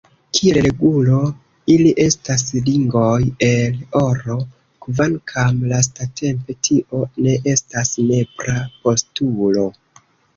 Kiel 0.35 0.55
regulo, 0.65 1.17
ili 1.73 1.89
estas 2.03 2.43
ringoj 2.69 3.19
el 3.47 3.75
oro, 3.99 4.37
kvankam 4.85 5.59
lastatempe 5.73 6.55
tio 6.69 7.03
ne 7.27 7.35
estas 7.53 7.93
nepra 8.07 8.57
postulo. 8.87 9.67